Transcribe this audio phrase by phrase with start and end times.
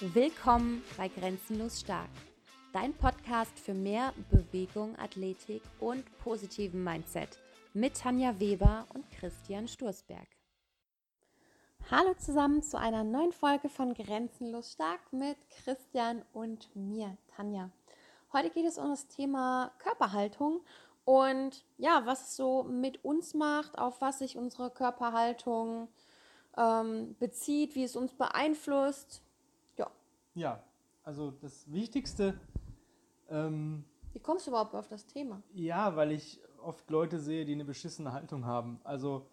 [0.00, 2.10] Willkommen bei Grenzenlos Stark,
[2.74, 7.38] dein Podcast für mehr Bewegung, Athletik und positiven Mindset
[7.72, 10.28] mit Tanja Weber und Christian Sturzberg.
[11.90, 17.70] Hallo zusammen zu einer neuen Folge von Grenzenlos Stark mit Christian und mir, Tanja.
[18.34, 20.60] Heute geht es um das Thema Körperhaltung
[21.06, 25.88] und ja, was es so mit uns macht, auf was sich unsere Körperhaltung
[26.58, 29.22] ähm, bezieht, wie es uns beeinflusst
[30.36, 30.62] ja,
[31.02, 32.38] also das Wichtigste.
[33.28, 35.42] Ähm, Wie kommst du überhaupt auf das Thema?
[35.52, 38.78] Ja, weil ich oft Leute sehe, die eine beschissene Haltung haben.
[38.84, 39.26] Also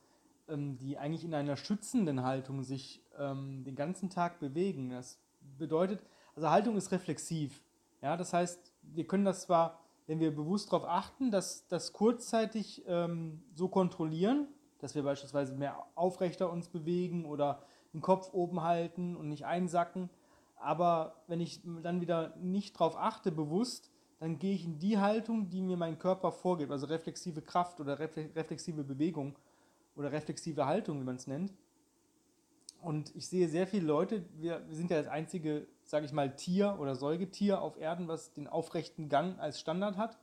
[0.48, 4.90] ähm, die eigentlich in einer schützenden Haltung sich ähm, den ganzen Tag bewegen.
[4.90, 5.20] Das
[5.58, 6.04] bedeutet,
[6.36, 7.64] also Haltung ist reflexiv.
[8.02, 12.84] Ja, das heißt, wir können das zwar, wenn wir bewusst darauf achten, dass das kurzzeitig
[12.88, 14.48] ähm, so kontrollieren,
[14.80, 17.64] dass wir beispielsweise mehr aufrechter uns bewegen oder
[17.94, 20.10] den Kopf oben halten und nicht einsacken,
[20.64, 25.50] aber wenn ich dann wieder nicht darauf achte, bewusst, dann gehe ich in die Haltung,
[25.50, 29.36] die mir mein Körper vorgibt, also reflexive Kraft oder reflexive Bewegung
[29.96, 31.54] oder reflexive Haltung, wie man es nennt.
[32.82, 36.36] Und ich sehe sehr viele Leute, wir, wir sind ja das einzige, sage ich mal,
[36.36, 40.18] Tier oder Säugetier auf Erden, was den aufrechten Gang als Standard hat.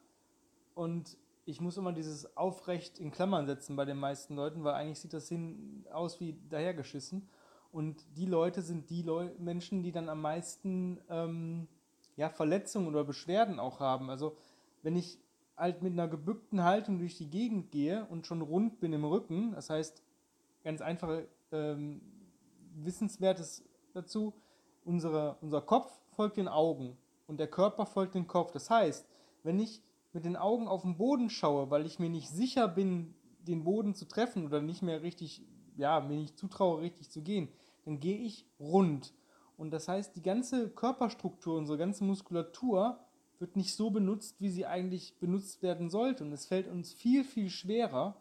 [0.75, 1.17] Und
[1.47, 5.13] ich muss immer dieses aufrecht in Klammern setzen bei den meisten Leuten, weil eigentlich sieht
[5.13, 7.29] das hin aus wie dahergeschissen.
[7.73, 11.69] Und die Leute sind die Leu Menschen, die dann am meisten ähm,
[12.17, 14.11] ja, Verletzungen oder Beschwerden auch haben.
[14.11, 14.37] Also
[14.83, 15.19] wenn ich
[15.57, 19.53] halt mit einer gebückten Haltung durch die Gegend gehe und schon rund bin im Rücken,
[19.53, 20.03] das heißt
[20.65, 22.01] ganz einfache ähm,
[22.75, 24.35] Wissenswertes dazu,
[24.85, 28.53] unsere, unser Kopf folgt den Augen und der Körper folgt dem Kopf.
[28.53, 29.07] Das heißt,
[29.43, 29.83] wenn ich
[30.13, 33.15] mit den Augen auf den Boden schaue, weil ich mir nicht sicher bin,
[33.47, 35.43] den Boden zu treffen oder nicht mehr richtig,
[35.81, 37.49] ja, mir nicht zutraue, richtig zu gehen,
[37.85, 39.13] dann gehe ich rund.
[39.57, 42.99] Und das heißt, die ganze Körperstruktur, unsere ganze Muskulatur
[43.39, 46.25] wird nicht so benutzt, wie sie eigentlich benutzt werden sollte.
[46.25, 48.17] Und es fällt uns viel, viel schwerer,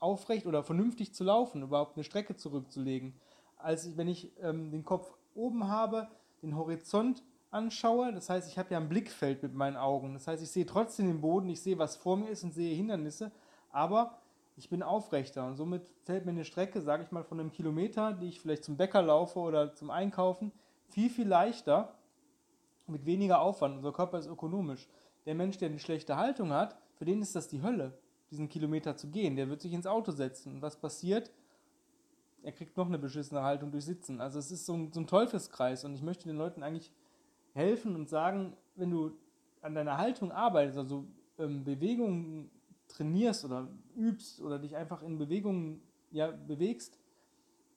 [0.00, 3.14] aufrecht oder vernünftig zu laufen, überhaupt eine Strecke zurückzulegen,
[3.56, 6.08] als wenn ich ähm, den Kopf oben habe,
[6.42, 8.12] den Horizont anschaue.
[8.12, 10.14] Das heißt, ich habe ja ein Blickfeld mit meinen Augen.
[10.14, 12.74] Das heißt, ich sehe trotzdem den Boden, ich sehe, was vor mir ist und sehe
[12.74, 13.30] Hindernisse,
[13.70, 14.18] aber
[14.56, 18.12] ich bin aufrechter und somit fällt mir eine Strecke, sage ich mal, von einem Kilometer,
[18.12, 20.52] die ich vielleicht zum Bäcker laufe oder zum Einkaufen,
[20.88, 21.94] viel, viel leichter
[22.86, 23.76] mit weniger Aufwand.
[23.76, 24.88] Unser Körper ist ökonomisch.
[25.26, 27.96] Der Mensch, der eine schlechte Haltung hat, für den ist das die Hölle,
[28.30, 29.36] diesen Kilometer zu gehen.
[29.36, 30.54] Der wird sich ins Auto setzen.
[30.54, 31.30] Und was passiert?
[32.42, 34.20] Er kriegt noch eine beschissene Haltung durch Sitzen.
[34.20, 35.84] Also es ist so ein, so ein Teufelskreis.
[35.84, 36.90] Und ich möchte den Leuten eigentlich
[37.54, 39.12] helfen und sagen, wenn du
[39.62, 41.04] an deiner Haltung arbeitest, also
[41.38, 42.50] ähm, Bewegungen
[42.90, 46.98] trainierst oder übst oder dich einfach in Bewegungen ja, bewegst,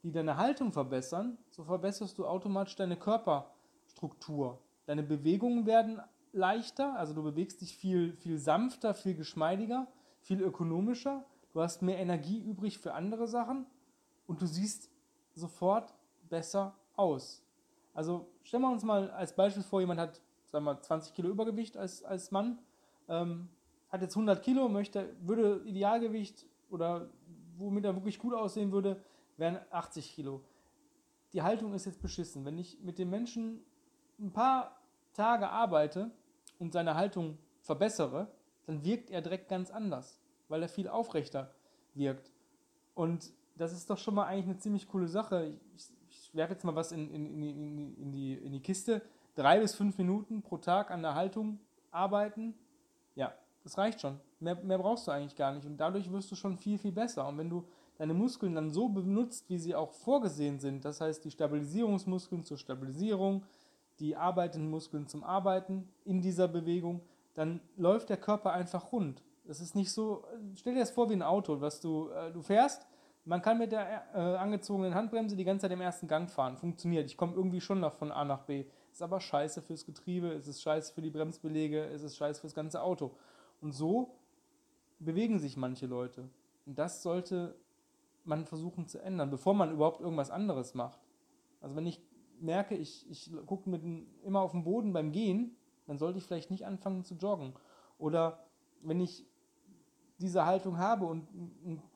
[0.04, 4.60] die deine Haltung verbessern, so verbesserst du automatisch deine Körperstruktur.
[4.86, 6.02] Deine Bewegungen werden
[6.34, 9.88] leichter, also du bewegst dich viel, viel sanfter, viel geschmeidiger,
[10.22, 11.24] viel ökonomischer,
[11.54, 13.66] du hast mehr Energie übrig für andere Sachen
[14.28, 14.90] und du siehst
[15.36, 15.94] sofort
[16.30, 17.44] besser aus.
[17.94, 20.22] Also stellen wir uns mal als Beispiel vor, jemand hat
[20.54, 22.60] sagen wir, 20 Kilo Übergewicht als, als Mann.
[23.10, 23.50] Ähm,
[23.94, 27.12] hat jetzt 100 Kilo, möchte, würde Idealgewicht oder
[27.58, 29.00] womit er wirklich gut aussehen würde,
[29.38, 30.42] wären 80 Kilo.
[31.32, 32.44] Die Haltung ist jetzt beschissen.
[32.44, 33.64] Wenn ich mit dem Menschen
[34.20, 34.82] ein paar
[35.14, 36.10] Tage arbeite
[36.58, 38.32] und seine Haltung verbessere,
[38.66, 41.54] dann wirkt er direkt ganz anders, weil er viel aufrechter
[41.94, 42.34] wirkt.
[42.96, 45.56] Und das ist doch schon mal eigentlich eine ziemlich coole Sache.
[45.76, 49.04] Ich, ich werfe jetzt mal was in, in, in, in, die, in die Kiste.
[49.36, 51.60] Drei bis fünf Minuten pro Tag an der Haltung
[51.92, 52.56] arbeiten.
[53.14, 54.20] Ja, das reicht schon.
[54.40, 55.66] Mehr, mehr brauchst du eigentlich gar nicht.
[55.66, 57.28] Und dadurch wirst du schon viel, viel besser.
[57.28, 57.66] Und wenn du
[57.98, 62.58] deine Muskeln dann so benutzt, wie sie auch vorgesehen sind, das heißt die Stabilisierungsmuskeln zur
[62.58, 63.44] Stabilisierung,
[64.00, 67.02] die arbeitenden Muskeln zum Arbeiten in dieser Bewegung,
[67.34, 69.24] dann läuft der Körper einfach rund.
[69.48, 70.24] Es ist nicht so,
[70.56, 72.88] stell dir das vor wie ein Auto, was du, äh, du fährst,
[73.26, 76.58] man kann mit der äh, angezogenen Handbremse die ganze Zeit im ersten Gang fahren.
[76.58, 77.06] Funktioniert.
[77.06, 78.66] Ich komme irgendwie schon noch von A nach B.
[78.92, 82.54] Ist aber scheiße fürs Getriebe, es ist scheiße für die Bremsbelege, es ist scheiße fürs
[82.54, 83.16] ganze Auto.
[83.64, 84.20] Und so
[85.00, 86.30] bewegen sich manche Leute.
[86.66, 87.56] Und das sollte
[88.26, 91.00] man versuchen zu ändern, bevor man überhaupt irgendwas anderes macht.
[91.62, 92.02] Also wenn ich
[92.42, 93.74] merke, ich, ich gucke
[94.26, 95.56] immer auf den Boden beim Gehen,
[95.88, 97.54] dann sollte ich vielleicht nicht anfangen zu joggen.
[97.98, 98.46] Oder
[98.82, 99.26] wenn ich
[100.20, 101.26] diese Haltung habe und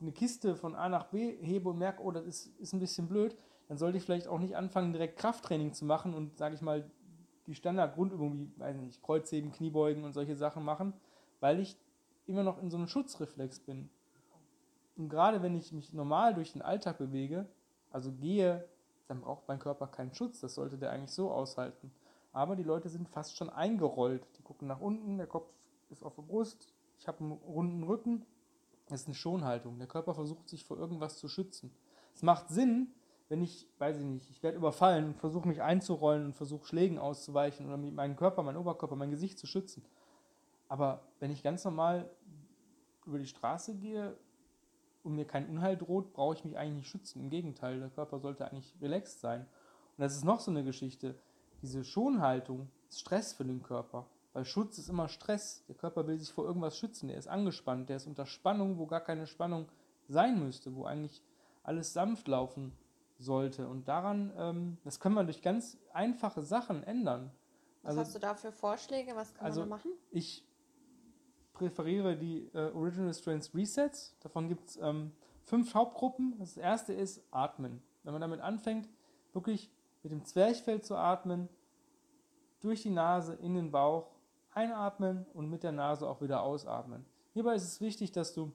[0.00, 3.08] eine Kiste von A nach B hebe und merke, oh, das ist, ist ein bisschen
[3.08, 3.36] blöd,
[3.68, 6.90] dann sollte ich vielleicht auch nicht anfangen, direkt Krafttraining zu machen und, sage ich mal,
[7.46, 10.94] die Standardgrundübungen wie, weiß nicht, Kreuzheben, Kniebeugen und solche Sachen machen,
[11.40, 11.76] weil ich
[12.26, 13.88] immer noch in so einem Schutzreflex bin.
[14.96, 17.46] Und gerade wenn ich mich normal durch den Alltag bewege,
[17.90, 18.68] also gehe,
[19.06, 20.40] dann braucht mein Körper keinen Schutz.
[20.40, 21.90] Das sollte der eigentlich so aushalten.
[22.32, 24.26] Aber die Leute sind fast schon eingerollt.
[24.36, 25.48] Die gucken nach unten, der Kopf
[25.90, 26.68] ist auf der Brust,
[26.98, 28.26] ich habe einen runden Rücken.
[28.88, 29.78] Das ist eine Schonhaltung.
[29.78, 31.70] Der Körper versucht sich vor irgendwas zu schützen.
[32.14, 32.88] Es macht Sinn,
[33.28, 36.98] wenn ich, weiß ich nicht, ich werde überfallen und versuche mich einzurollen und versuche Schlägen
[36.98, 39.84] auszuweichen oder meinen Körper, meinen Oberkörper, mein Gesicht zu schützen.
[40.68, 42.10] Aber wenn ich ganz normal
[43.06, 44.16] über die Straße gehe
[45.02, 47.20] und mir kein Unheil droht, brauche ich mich eigentlich nicht schützen.
[47.20, 49.40] Im Gegenteil, der Körper sollte eigentlich relaxed sein.
[49.40, 51.14] Und das ist noch so eine Geschichte.
[51.62, 54.06] Diese Schonhaltung ist Stress für den Körper.
[54.34, 55.64] Weil Schutz ist immer Stress.
[55.66, 57.08] Der Körper will sich vor irgendwas schützen.
[57.08, 57.88] Der ist angespannt.
[57.88, 59.66] Der ist unter Spannung, wo gar keine Spannung
[60.08, 61.22] sein müsste, wo eigentlich
[61.62, 62.72] alles sanft laufen
[63.18, 63.68] sollte.
[63.68, 67.30] Und daran, ähm, das können wir durch ganz einfache Sachen ändern.
[67.82, 69.16] Was also, hast du da für Vorschläge?
[69.16, 69.90] Was kann also man da machen?
[70.10, 70.44] Ich
[71.58, 74.16] präferiere die äh, Original Strengths Resets.
[74.20, 75.12] Davon gibt es ähm,
[75.44, 76.36] fünf Hauptgruppen.
[76.38, 77.82] Das erste ist Atmen.
[78.04, 78.88] Wenn man damit anfängt,
[79.32, 79.70] wirklich
[80.02, 81.48] mit dem Zwerchfell zu atmen,
[82.60, 84.10] durch die Nase in den Bauch
[84.52, 87.04] einatmen und mit der Nase auch wieder ausatmen.
[87.34, 88.50] Hierbei ist es wichtig, dass du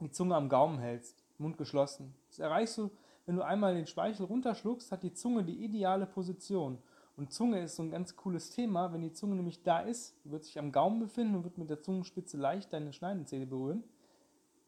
[0.00, 2.14] die Zunge am Gaumen hältst, Mund geschlossen.
[2.28, 2.90] Das erreichst du,
[3.24, 6.78] wenn du einmal den Speichel runterschluckst, hat die Zunge die ideale Position.
[7.16, 8.92] Und Zunge ist so ein ganz cooles Thema.
[8.92, 11.80] Wenn die Zunge nämlich da ist, wird sich am Gaumen befinden und wird mit der
[11.80, 13.84] Zungenspitze leicht deine Schneidenzähne berühren.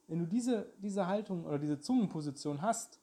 [0.06, 2.99] Wenn du diese, diese Haltung oder diese Zungenposition hast,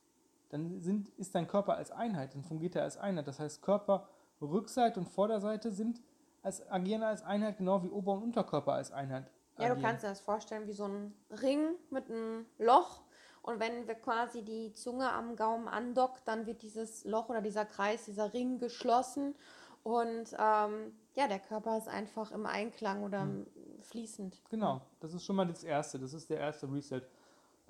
[0.50, 3.28] dann sind, ist dein Körper als Einheit, dann fungiert er als Einheit.
[3.28, 4.08] Das heißt, Körper,
[4.42, 6.02] Rückseite und Vorderseite sind
[6.42, 9.30] als, agieren als Einheit, genau wie Ober- und Unterkörper als Einheit.
[9.58, 13.02] Ja, du kannst dir das vorstellen wie so ein Ring mit einem Loch
[13.46, 17.64] und wenn wir quasi die Zunge am Gaumen andockt, dann wird dieses Loch oder dieser
[17.64, 19.36] Kreis, dieser Ring geschlossen.
[19.84, 23.46] Und ähm, ja, der Körper ist einfach im Einklang oder hm.
[23.82, 24.42] fließend.
[24.50, 26.00] Genau, das ist schon mal das Erste.
[26.00, 27.04] Das ist der erste Reset.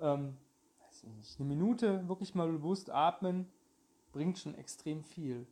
[0.00, 0.38] Ähm,
[0.80, 3.46] weiß ich nicht, eine Minute wirklich mal bewusst atmen
[4.12, 5.46] bringt schon extrem viel.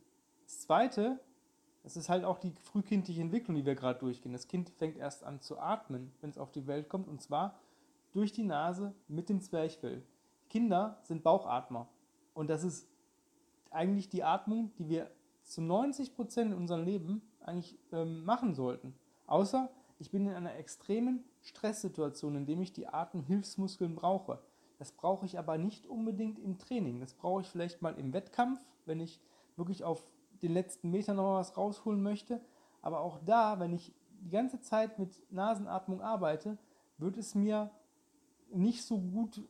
[0.45, 1.19] Das Zweite,
[1.83, 4.33] das ist halt auch die frühkindliche Entwicklung, die wir gerade durchgehen.
[4.33, 7.59] Das Kind fängt erst an zu atmen, wenn es auf die Welt kommt, und zwar
[8.11, 10.01] durch die Nase mit dem Zwerchfell.
[10.49, 11.87] Kinder sind Bauchatmer.
[12.33, 12.87] Und das ist
[13.71, 15.11] eigentlich die Atmung, die wir
[15.43, 18.95] zu 90 Prozent in unserem Leben eigentlich ähm, machen sollten.
[19.27, 19.69] Außer
[19.99, 24.39] ich bin in einer extremen Stresssituation, in dem ich die Atemhilfsmuskeln brauche.
[24.77, 26.99] Das brauche ich aber nicht unbedingt im Training.
[26.99, 29.21] Das brauche ich vielleicht mal im Wettkampf, wenn ich
[29.55, 30.03] wirklich auf
[30.41, 32.41] den letzten Meter noch was rausholen möchte.
[32.81, 36.57] Aber auch da, wenn ich die ganze Zeit mit Nasenatmung arbeite,
[36.97, 37.71] wird es mir
[38.51, 39.41] nicht so gut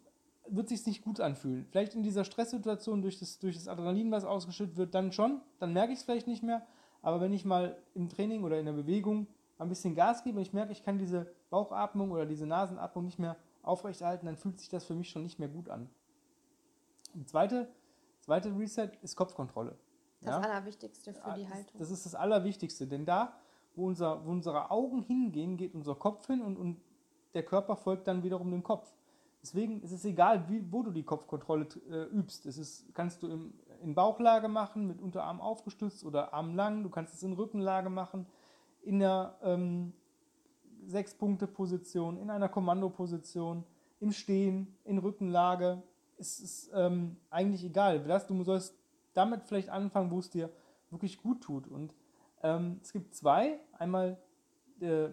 [0.47, 1.65] wird sich nicht gut anfühlen.
[1.69, 5.74] Vielleicht in dieser Stresssituation durch das, durch das Adrenalin, was ausgeschüttet wird, dann schon, dann
[5.74, 6.65] merke ich es vielleicht nicht mehr.
[7.01, 9.27] Aber wenn ich mal im Training oder in der Bewegung
[9.57, 13.19] ein bisschen Gas gebe und ich merke, ich kann diese Bauchatmung oder diese Nasenatmung nicht
[13.19, 15.89] mehr aufrechterhalten, dann fühlt sich das für mich schon nicht mehr gut an.
[17.13, 17.69] Die zweite,
[18.21, 19.77] zweite Reset ist Kopfkontrolle.
[20.21, 20.39] Das ja?
[20.39, 21.80] Allerwichtigste für die Haltung.
[21.80, 23.33] Das ist das Allerwichtigste, denn da,
[23.75, 26.81] wo, unser, wo unsere Augen hingehen, geht unser Kopf hin und, und
[27.33, 28.91] der Körper folgt dann wiederum dem Kopf.
[29.45, 32.47] Deswegen ist es egal, wie, wo du die Kopfkontrolle äh, übst.
[32.47, 33.53] Es ist, kannst du im,
[33.83, 36.81] in Bauchlage machen, mit Unterarm aufgestützt oder Arm lang.
[36.81, 38.25] Du kannst es in Rückenlage machen,
[38.81, 39.94] in der ähm,
[40.88, 43.63] Sechs-Punkte-Position, in einer Kommandoposition,
[44.00, 45.83] im Stehen, in Rückenlage.
[46.18, 48.00] Es ist ähm, eigentlich egal.
[48.00, 48.75] Du sollst
[49.13, 50.50] damit vielleicht anfangen, wo es dir
[50.89, 51.68] wirklich gut tut.
[51.68, 51.93] Und
[52.41, 53.60] ähm, es gibt zwei.
[53.77, 54.17] Einmal
[54.79, 55.10] äh,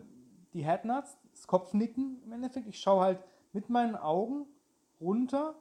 [0.55, 2.67] die Headnuts, das Kopfnicken im Endeffekt.
[2.67, 3.19] Ich schaue halt
[3.53, 4.47] mit meinen Augen
[5.01, 5.55] runter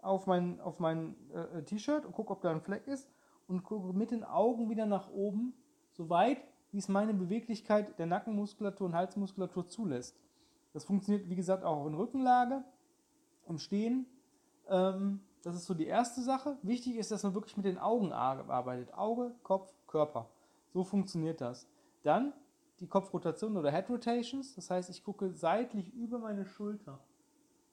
[0.00, 3.08] auf mein, auf mein äh, äh, T-Shirt und gucke, ob da ein Fleck ist
[3.46, 5.54] und gucke mit den Augen wieder nach oben,
[5.92, 6.38] so weit,
[6.72, 10.18] wie es meine Beweglichkeit der Nackenmuskulatur und Halsmuskulatur zulässt.
[10.72, 12.64] Das funktioniert, wie gesagt, auch in Rückenlage,
[13.48, 14.06] im Stehen.
[14.68, 16.56] Ähm, das ist so die erste Sache.
[16.62, 18.94] Wichtig ist, dass man wirklich mit den Augen arbeitet.
[18.94, 20.30] Auge, Kopf, Körper.
[20.72, 21.68] So funktioniert das.
[22.02, 22.32] Dann
[22.80, 24.54] die Kopfrotation oder Head Rotations.
[24.54, 27.00] Das heißt, ich gucke seitlich über meine Schulter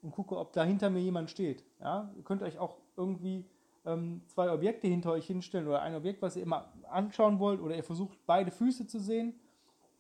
[0.01, 1.63] und gucke, ob da hinter mir jemand steht.
[1.79, 2.12] Ja?
[2.15, 3.46] Ihr könnt euch auch irgendwie
[3.86, 7.75] ähm, zwei Objekte hinter euch hinstellen oder ein Objekt, was ihr immer anschauen wollt oder
[7.75, 9.39] ihr versucht beide Füße zu sehen.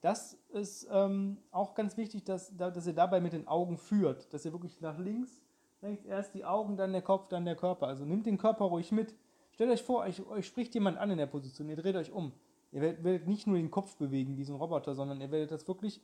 [0.01, 4.45] Das ist ähm, auch ganz wichtig, dass, dass ihr dabei mit den Augen führt, dass
[4.45, 5.41] ihr wirklich nach links,
[5.83, 7.87] rechts erst die Augen, dann der Kopf, dann der Körper.
[7.87, 9.13] Also nehmt den Körper ruhig mit.
[9.51, 12.31] Stellt euch vor, euch, euch spricht jemand an in der Position, ihr dreht euch um.
[12.71, 15.99] Ihr werdet, werdet nicht nur den Kopf bewegen ein Roboter, sondern ihr werdet das wirklich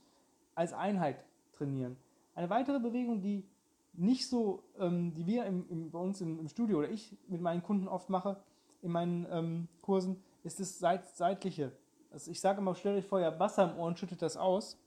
[0.55, 1.23] als Einheit
[1.53, 1.95] trainieren.
[2.33, 3.45] Eine weitere Bewegung, die
[3.97, 7.41] nicht so, ähm, die wir im, im, bei uns im, im, Studio oder ich mit
[7.41, 8.37] meinen Kunden oft mache,
[8.81, 11.71] in meinen ähm, Kursen, ist das Seit Seitliche.
[12.11, 14.37] Also ich sage immer, stellt euch vor, ihr habt Wasser im Ohr und schüttet das
[14.37, 14.79] aus.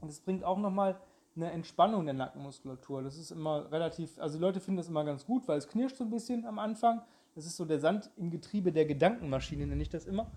[0.00, 1.00] Und das bringt auch nochmal
[1.36, 3.02] eine Entspannung der Nackenmuskulatur.
[3.02, 5.96] Das ist immer relativ, also die Leute finden das immer ganz gut, weil es knirscht
[5.96, 7.02] so ein bisschen am Anfang.
[7.34, 10.30] Das ist so der Sand im Getriebe der Gedankenmaschine, nenne ich das immer.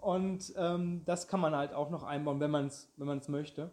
[0.00, 3.70] Und ähm, das kann man halt auch noch einbauen, wenn man es wenn möchte.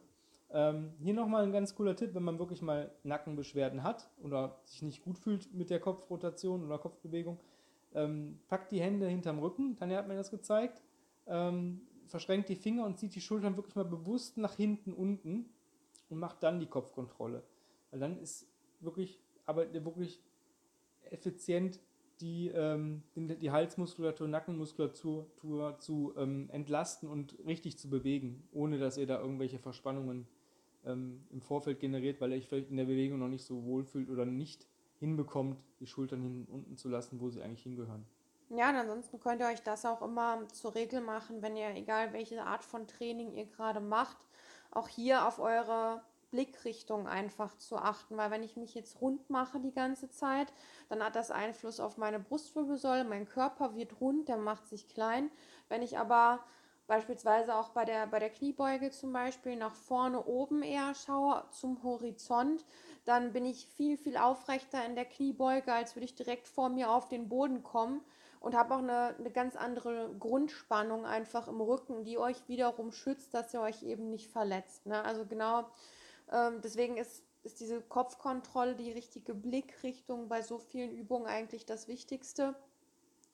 [0.54, 4.84] Ähm, hier nochmal ein ganz cooler Tipp, wenn man wirklich mal Nackenbeschwerden hat oder sich
[4.84, 7.40] nicht gut fühlt mit der Kopfrotation oder Kopfbewegung.
[7.96, 10.82] Ähm, packt die Hände hinterm Rücken, Tanja hat mir das gezeigt.
[11.26, 15.50] Ähm, verschränkt die Finger und zieht die Schultern wirklich mal bewusst nach hinten unten
[16.10, 17.44] und macht dann die Kopfkontrolle.
[17.90, 18.48] Weil dann ist
[18.80, 20.22] wirklich, aber wirklich
[21.10, 21.80] effizient
[22.22, 29.08] die, ähm, die Halsmuskulatur, Nackenmuskulatur zu, ähm, entlasten und richtig zu bewegen, ohne dass ihr
[29.08, 30.28] da irgendwelche Verspannungen
[30.86, 33.84] ähm, im Vorfeld generiert, weil ihr euch vielleicht in der Bewegung noch nicht so wohl
[33.84, 34.68] fühlt oder nicht
[35.00, 38.06] hinbekommt, die Schultern hinten unten zu lassen, wo sie eigentlich hingehören.
[38.50, 42.14] Ja, und ansonsten könnt ihr euch das auch immer zur Regel machen, wenn ihr, egal
[42.14, 44.18] welche Art von Training ihr gerade macht,
[44.72, 46.02] auch hier auf eure
[46.34, 50.52] Blickrichtung einfach zu achten, weil wenn ich mich jetzt rund mache die ganze Zeit,
[50.90, 55.30] dann hat das Einfluss auf meine Brustwirbelsäule, mein Körper wird rund, der macht sich klein.
[55.70, 56.44] Wenn ich aber
[56.88, 61.82] beispielsweise auch bei der, bei der Kniebeuge zum Beispiel nach vorne oben eher schaue zum
[61.84, 62.66] Horizont,
[63.06, 66.92] dann bin ich viel, viel aufrechter in der Kniebeuge, als würde ich direkt vor mir
[66.92, 68.02] auf den Boden kommen
[68.40, 73.34] und habe auch eine, eine ganz andere Grundspannung einfach im Rücken, die euch wiederum schützt,
[73.34, 74.86] dass ihr euch eben nicht verletzt.
[74.86, 75.04] Ne?
[75.04, 75.66] Also genau
[76.32, 81.88] ähm, deswegen ist, ist diese Kopfkontrolle, die richtige Blickrichtung bei so vielen Übungen eigentlich das
[81.88, 82.56] Wichtigste.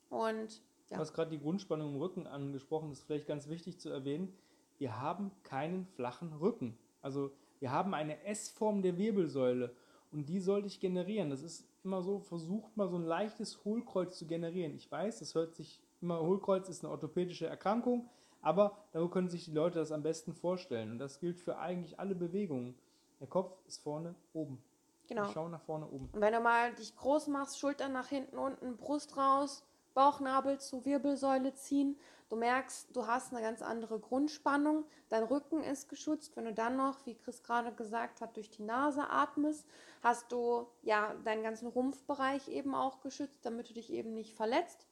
[0.09, 0.97] Und ja.
[0.97, 4.33] Du hast gerade die Grundspannung im Rücken angesprochen, das ist vielleicht ganz wichtig zu erwähnen.
[4.77, 6.77] Wir haben keinen flachen Rücken.
[7.01, 9.75] Also wir haben eine S-Form der Wirbelsäule
[10.11, 11.29] und die sollte ich generieren.
[11.29, 14.75] Das ist immer so, versucht mal so ein leichtes Hohlkreuz zu generieren.
[14.75, 18.09] Ich weiß, das hört sich immer, Hohlkreuz ist eine orthopädische Erkrankung,
[18.41, 20.91] aber da können sich die Leute das am besten vorstellen.
[20.91, 22.75] Und das gilt für eigentlich alle Bewegungen.
[23.19, 24.63] Der Kopf ist vorne oben.
[25.07, 25.23] Genau.
[25.23, 26.09] Wir schauen nach vorne oben.
[26.13, 30.85] Und wenn du mal dich groß machst, Schultern nach hinten unten, Brust raus, Bauchnabel zur
[30.85, 31.97] Wirbelsäule ziehen,
[32.29, 36.35] du merkst, du hast eine ganz andere Grundspannung, dein Rücken ist geschützt.
[36.35, 39.67] Wenn du dann noch, wie Chris gerade gesagt hat, durch die Nase atmest,
[40.01, 44.85] hast du ja deinen ganzen Rumpfbereich eben auch geschützt, damit du dich eben nicht verletzt.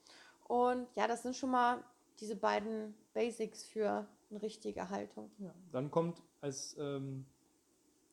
[0.48, 1.84] Und ja, das sind schon mal
[2.20, 5.32] diese beiden Basics für eine richtige Haltung.
[5.38, 7.26] Ja, dann kommt als ähm,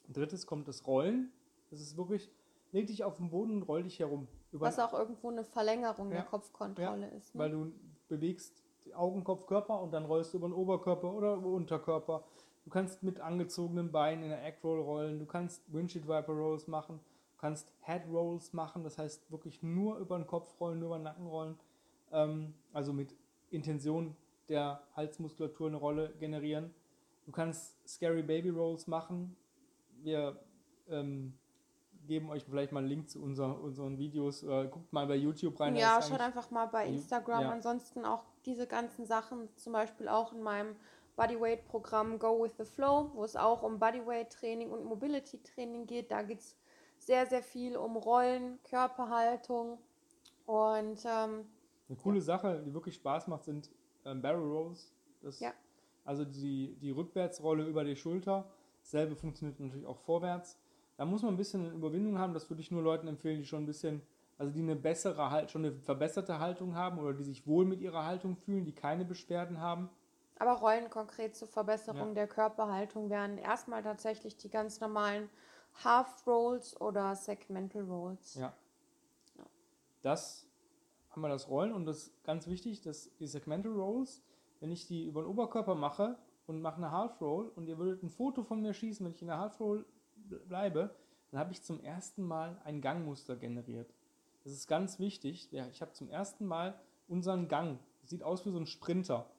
[0.08, 1.32] drittes kommt das Rollen.
[1.70, 2.30] Das ist wirklich,
[2.72, 4.28] leg dich auf den Boden und roll dich herum.
[4.61, 7.34] Was auch irgendwo eine Verlängerung ja, der Kopfkontrolle ja, ist.
[7.34, 7.40] Ne?
[7.40, 7.73] Weil du
[8.08, 11.54] bewegst die Augen, Kopf, Körper und dann rollst du über den Oberkörper oder über den
[11.54, 12.25] Unterkörper.
[12.64, 15.18] Du kannst mit angezogenen Beinen in der Egg Roll rollen.
[15.18, 17.00] Du kannst Windshield Viper Rolls machen.
[17.34, 18.84] Du kannst Head Rolls machen.
[18.84, 21.58] Das heißt wirklich nur über den Kopf rollen, nur über den Nacken rollen.
[22.12, 23.14] Ähm, also mit
[23.50, 24.16] Intention
[24.49, 26.73] der Halsmuskulatur eine Rolle generieren.
[27.26, 29.37] Du kannst Scary Baby Rolls machen.
[30.02, 30.38] Wir
[30.88, 31.34] ähm,
[32.06, 34.42] geben euch vielleicht mal einen Link zu unser, unseren Videos.
[34.42, 35.76] Äh, guckt mal bei YouTube rein.
[35.76, 37.42] Ja, schaut einfach mal bei Instagram.
[37.42, 37.50] Ja.
[37.50, 40.76] Ansonsten auch diese ganzen Sachen, zum Beispiel auch in meinem
[41.16, 46.11] Bodyweight-Programm Go with the Flow, wo es auch um Bodyweight-Training und Mobility-Training geht.
[46.11, 46.56] Da geht es
[46.99, 49.78] sehr, sehr viel um Rollen, Körperhaltung
[50.46, 51.46] und ähm,
[51.88, 52.25] eine coole ja.
[52.25, 53.70] Sache, die wirklich Spaß macht, sind
[54.04, 54.92] ähm, Barrel Rolls.
[55.23, 55.52] Das, ja.
[56.04, 58.50] Also die, die Rückwärtsrolle über die Schulter.
[58.80, 60.58] Dasselbe funktioniert natürlich auch vorwärts.
[60.96, 62.34] Da muss man ein bisschen Überwindung haben.
[62.34, 64.02] Das würde ich nur Leuten empfehlen, die schon ein bisschen,
[64.38, 67.80] also die eine bessere Halt, schon eine verbesserte Haltung haben oder die sich wohl mit
[67.80, 69.90] ihrer Haltung fühlen, die keine Beschwerden haben.
[70.38, 72.14] Aber Rollen konkret zur Verbesserung ja.
[72.14, 75.30] der Körperhaltung wären erstmal tatsächlich die ganz normalen
[75.82, 78.34] Half Rolls oder Segmental Rolls.
[78.34, 78.52] Ja.
[79.36, 79.44] ja.
[80.02, 80.46] Das
[81.10, 84.22] haben wir das Rollen und das ist ganz wichtig, dass die Segmental Rolls,
[84.60, 88.02] wenn ich die über den Oberkörper mache und mache eine Half Roll und ihr würdet
[88.02, 89.84] ein Foto von mir schießen, wenn ich in der Half Roll
[90.28, 90.94] bleibe,
[91.30, 93.92] dann habe ich zum ersten Mal ein Gangmuster generiert.
[94.44, 95.48] Das ist ganz wichtig.
[95.52, 96.78] Ich habe zum ersten Mal
[97.08, 97.78] unseren Gang.
[98.04, 99.30] Sieht aus wie so ein Sprinter.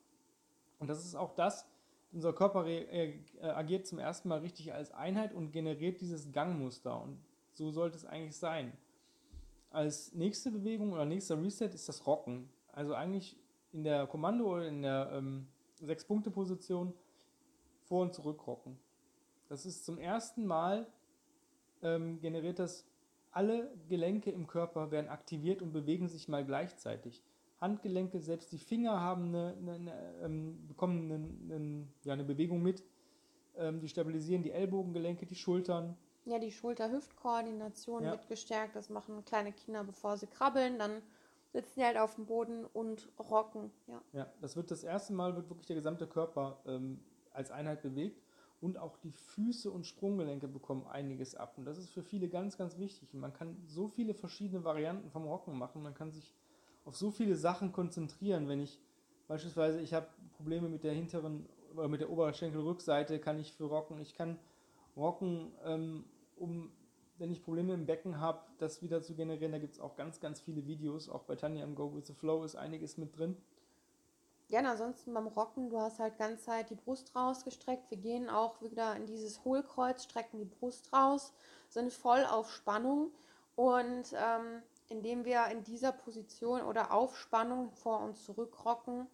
[0.80, 1.68] Und das ist auch das,
[2.12, 7.02] unser Körper äh, agiert zum ersten Mal richtig als Einheit und generiert dieses Gangmuster.
[7.02, 7.20] Und
[7.54, 8.74] so sollte es eigentlich sein
[9.76, 12.50] als nächste Bewegung oder nächster Reset ist das Rocken.
[12.72, 13.38] Also eigentlich
[13.74, 15.48] in der Kommando oder in der ähm,
[15.82, 16.94] Sechs-Punkte-Position
[17.84, 18.80] vor und zurück rocken.
[19.50, 20.88] Das ist zum ersten Mal
[21.82, 22.86] ähm, generiert das,
[23.32, 27.22] alle Gelenke im Körper werden aktiviert und bewegen sich mal gleichzeitig.
[27.60, 31.12] Handgelenke, selbst die Finger haben eine, eine, eine ähm, bekommen
[31.52, 32.84] eine, ja, eine Bewegung mit.
[33.58, 38.12] Ähm, die stabilisieren die Ellbogengelenke, die Schultern, ja, die Schulter-Hüft-Koordination ja.
[38.12, 38.76] wird gestärkt.
[38.76, 40.80] Das machen kleine Kinder, bevor sie krabbeln.
[40.80, 41.04] Dann
[41.54, 43.72] sitzen die halt auf dem Boden und rocken.
[43.88, 47.00] Ja, ja das wird das erste Mal, wird wirklich der gesamte Körper ähm,
[47.32, 48.25] als Einheit bewegt.
[48.62, 51.58] Und auch die Füße und Sprunggelenke bekommen einiges ab.
[51.58, 53.14] Und das ist für viele ganz, ganz wichtig.
[53.14, 55.84] Man kann so viele verschiedene Varianten vom Rocken machen.
[55.84, 56.34] Man kann sich
[56.86, 58.48] auf so viele Sachen konzentrieren.
[58.48, 58.80] Wenn ich
[59.28, 60.08] beispielsweise, ich habe
[60.38, 64.00] Probleme mit der hinteren oder mit der Oberschenkelrückseite, kann ich für rocken.
[64.00, 64.40] Ich kann
[64.96, 66.06] rocken, ähm,
[66.38, 66.72] um,
[67.18, 69.52] wenn ich Probleme im Becken habe, das wieder zu generieren.
[69.52, 71.10] Da gibt es auch ganz, ganz viele Videos.
[71.10, 73.36] Auch bei Tanja im Go with the Flow ist einiges mit drin.
[74.50, 77.90] Ja, ansonsten beim Rocken, du hast halt ganz Zeit die Brust rausgestreckt.
[77.90, 81.34] Wir gehen auch wieder in dieses Hohlkreuz, strecken die Brust raus,
[81.70, 83.12] sind voll auf Spannung
[83.56, 89.08] und ähm, indem wir in dieser Position oder auf Spannung vor und zurück rocken,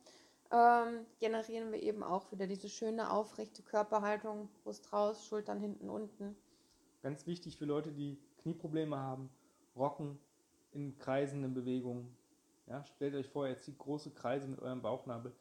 [0.52, 6.36] ähm, generieren wir eben auch wieder diese schöne aufrechte Körperhaltung, Brust raus, Schultern hinten unten.
[7.02, 9.30] Ganz wichtig für Leute, die Knieprobleme haben,
[9.78, 10.20] rocken
[10.74, 12.18] in kreisenden Bewegungen.
[12.72, 15.34] Ja, stellt euch vor, ihr zieht große Kreise mit eurem Bauchnabel,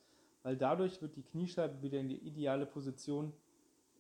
[0.43, 3.33] weil dadurch wird die Kniescheibe wieder in die ideale Position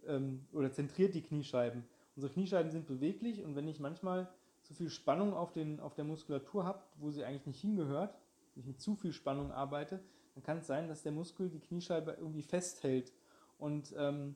[0.04, 1.84] ähm, oder zentriert die Kniescheiben.
[2.16, 4.28] Unsere Kniescheiben sind beweglich und wenn ich manchmal
[4.64, 8.18] zu viel Spannung auf, den, auf der Muskulatur habe, wo sie eigentlich nicht hingehört,
[8.54, 10.02] wenn ich mit zu viel Spannung arbeite,
[10.34, 13.12] dann kann es sein, dass der Muskel die Kniescheibe irgendwie festhält.
[13.58, 14.34] Und ähm,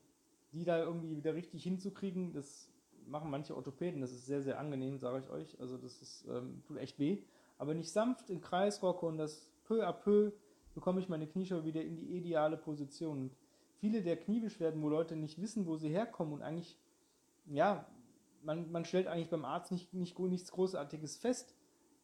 [0.52, 2.70] die da irgendwie wieder richtig hinzukriegen, das
[3.06, 5.58] machen manche Orthopäden, das ist sehr, sehr angenehm, sage ich euch.
[5.58, 7.24] Also das ist, ähm, tut echt weh.
[7.58, 10.32] Aber ich sanft im Kreis rocke und das peu à peu,
[10.74, 13.18] bekomme ich meine Kniescheibe wieder in die ideale Position.
[13.18, 13.36] Und
[13.78, 16.78] viele der Kniebeschwerden, wo Leute nicht wissen, wo sie herkommen und eigentlich,
[17.46, 17.86] ja,
[18.42, 21.54] man, man stellt eigentlich beim Arzt nicht, nicht, nichts Großartiges fest,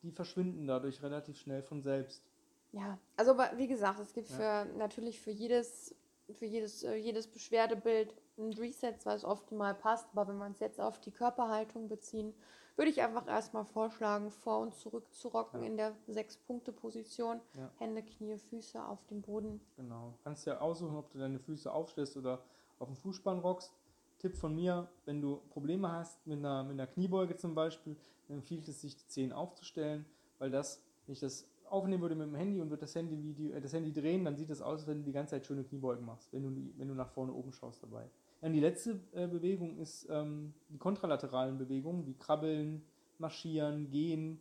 [0.02, 2.24] die verschwinden dadurch relativ schnell von selbst.
[2.72, 4.64] Ja, also wie gesagt, es gibt ja.
[4.64, 5.94] für natürlich für jedes,
[6.32, 10.08] für jedes, äh, jedes Beschwerdebild ein Reset, weil es optimal passt.
[10.12, 12.34] Aber wenn man es jetzt auf die Körperhaltung beziehen,
[12.76, 15.66] würde ich einfach erstmal vorschlagen, vor und zurück zu rocken ja.
[15.66, 17.40] in der Sechs-Punkte-Position.
[17.56, 17.70] Ja.
[17.78, 19.60] Hände, Knie, Füße auf dem Boden.
[19.76, 20.14] Genau.
[20.24, 22.42] Kannst ja aussuchen, ob du deine Füße aufstellst oder
[22.78, 23.72] auf dem Fußspann rockst.
[24.18, 27.96] Tipp von mir, wenn du Probleme hast mit einer, mit einer Kniebeuge zum Beispiel,
[28.28, 30.06] dann empfiehlt es sich, die Zehen aufzustellen,
[30.38, 33.60] weil das, ich das aufnehmen würde mit dem Handy und würde das Handy, Video, äh,
[33.60, 36.32] das Handy drehen, dann sieht es aus, wenn du die ganze Zeit schöne Kniebeugen machst,
[36.32, 38.08] wenn du, wenn du nach vorne oben schaust dabei.
[38.40, 42.82] Dann die letzte äh, Bewegung ist ähm, die kontralateralen Bewegungen, wie Krabbeln,
[43.18, 44.40] Marschieren, Gehen,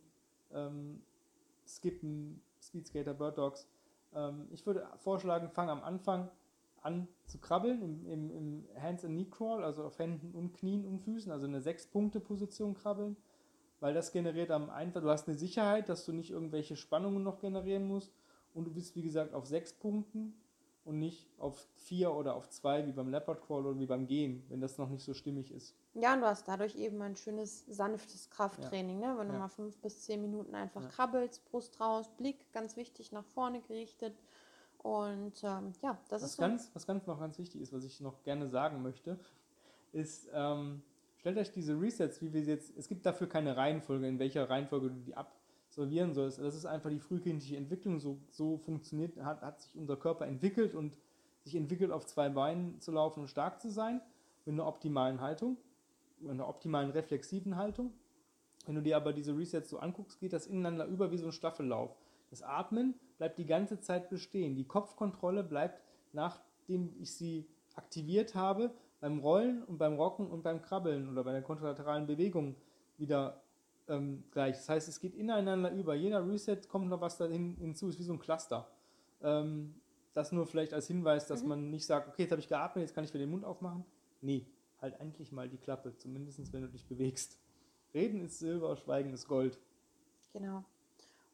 [0.52, 1.02] ähm,
[1.66, 3.68] Skippen, Speedskater, Bird Dogs.
[4.14, 6.30] Ähm, ich würde vorschlagen, fang am Anfang
[6.82, 10.86] an zu krabbeln im, im, im Hands and Knee Crawl, also auf Händen und Knien
[10.86, 13.16] und Füßen, also eine Sechs-Punkte-Position krabbeln
[13.80, 17.40] weil das generiert am einfach, du hast eine Sicherheit, dass du nicht irgendwelche Spannungen noch
[17.40, 18.12] generieren musst
[18.54, 20.34] und du bist wie gesagt auf sechs Punkten
[20.84, 24.44] und nicht auf vier oder auf zwei wie beim Leopard Crawl oder wie beim Gehen,
[24.48, 25.74] wenn das noch nicht so stimmig ist.
[25.94, 29.12] Ja, und du hast dadurch eben ein schönes, sanftes Krafttraining, ja.
[29.12, 29.18] ne?
[29.18, 29.40] wenn du ja.
[29.40, 30.88] mal fünf bis zehn Minuten einfach ja.
[30.88, 34.14] krabbelst, Brust raus, Blick ganz wichtig nach vorne gerichtet.
[34.78, 36.42] Und ähm, ja, das was ist so.
[36.42, 39.18] Ganz, was ganz noch ganz wichtig ist, was ich noch gerne sagen möchte,
[39.92, 40.82] ist, ähm,
[41.20, 44.48] stellt euch diese Resets, wie wir sie jetzt, es gibt dafür keine Reihenfolge, in welcher
[44.48, 46.38] Reihenfolge du die absolvieren sollst.
[46.38, 48.00] Das ist einfach die frühkindliche Entwicklung.
[48.00, 50.96] So, so funktioniert, hat, hat sich unser Körper entwickelt und
[51.44, 54.00] sich entwickelt, auf zwei Beinen zu laufen und stark zu sein,
[54.46, 55.58] mit einer optimalen Haltung,
[56.20, 57.92] mit einer optimalen reflexiven Haltung.
[58.64, 61.32] Wenn du dir aber diese Resets so anguckst, geht das ineinander über wie so ein
[61.32, 61.94] Staffellauf.
[62.30, 64.56] Das Atmen bleibt die ganze Zeit bestehen.
[64.56, 70.62] Die Kopfkontrolle bleibt, nachdem ich sie aktiviert habe, beim Rollen und beim Rocken und beim
[70.62, 72.56] Krabbeln oder bei der kontralateralen Bewegung
[72.98, 73.42] wieder
[73.88, 74.56] ähm, gleich.
[74.56, 75.94] Das heißt, es geht ineinander über.
[75.94, 78.70] Jeder Reset kommt noch was dahin hinzu, ist wie so ein Cluster.
[79.22, 79.74] Ähm,
[80.12, 81.48] das nur vielleicht als Hinweis, dass mhm.
[81.48, 83.84] man nicht sagt, okay, jetzt habe ich geatmet, jetzt kann ich wieder den Mund aufmachen.
[84.20, 84.46] Nee,
[84.80, 87.38] halt endlich mal die Klappe, zumindest wenn du dich bewegst.
[87.94, 89.58] Reden ist Silber, Schweigen ist Gold.
[90.32, 90.64] Genau.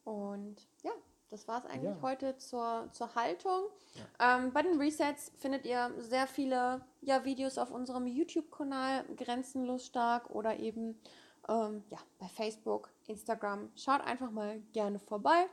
[0.04, 0.92] Und ja,
[1.30, 2.02] das war es eigentlich ja.
[2.02, 3.64] heute zur, zur Haltung.
[3.94, 4.38] Ja.
[4.38, 10.30] Ähm, bei den Resets findet ihr sehr viele ja, Videos auf unserem YouTube-Kanal, Grenzenlos Stark
[10.30, 11.00] oder eben
[11.48, 13.70] ähm, ja, bei Facebook, Instagram.
[13.76, 15.46] Schaut einfach mal gerne vorbei.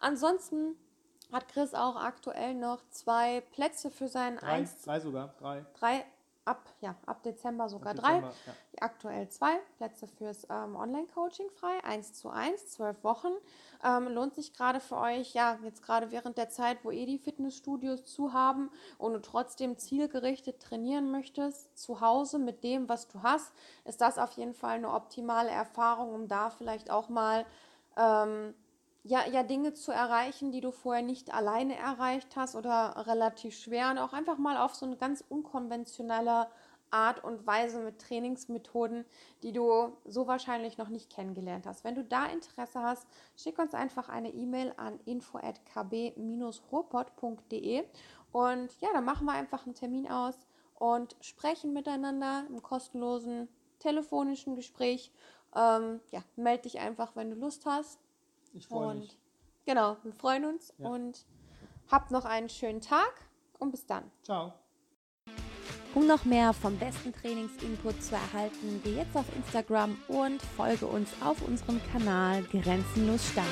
[0.00, 0.76] Ansonsten
[1.32, 5.64] hat Chris auch aktuell noch zwei Plätze für seinen drei, eins, drei sogar, drei.
[5.74, 6.04] Drei
[6.48, 8.28] ab, ja, ab Dezember sogar ab Dezember, drei.
[8.46, 8.56] Ja.
[8.80, 13.32] Aktuell zwei Plätze fürs ähm, Online-Coaching frei, eins zu eins, zwölf Wochen.
[13.84, 17.18] Ähm, lohnt sich gerade für euch, ja, jetzt gerade während der Zeit, wo eh die
[17.18, 23.22] Fitnessstudios zu haben und du trotzdem zielgerichtet trainieren möchtest, zu Hause mit dem, was du
[23.22, 23.52] hast,
[23.84, 27.44] ist das auf jeden Fall eine optimale Erfahrung, um da vielleicht auch mal
[27.96, 28.54] ähm,
[29.04, 33.90] ja, ja Dinge zu erreichen, die du vorher nicht alleine erreicht hast oder relativ schwer
[33.90, 36.48] und auch einfach mal auf so eine ganz unkonventionelle
[36.90, 39.04] Art und Weise mit Trainingsmethoden,
[39.42, 41.84] die du so wahrscheinlich noch nicht kennengelernt hast.
[41.84, 43.06] Wenn du da Interesse hast,
[43.36, 47.84] schick uns einfach eine E-Mail an info@kb-ruhrpott.de
[48.32, 50.34] und ja, dann machen wir einfach einen Termin aus
[50.78, 55.12] und sprechen miteinander im kostenlosen telefonischen Gespräch.
[55.54, 58.00] Ähm, ja, melde dich einfach, wenn du Lust hast
[58.54, 59.18] ich freue mich.
[59.66, 60.88] Genau, wir freuen uns Ja.
[60.88, 61.24] und
[61.90, 63.12] habt noch einen schönen Tag
[63.58, 64.04] und bis dann.
[64.22, 64.52] Ciao.
[65.94, 71.10] Um noch mehr vom besten Trainingsinput zu erhalten, geh jetzt auf Instagram und folge uns
[71.22, 73.46] auf unserem Kanal Grenzenlos Stark.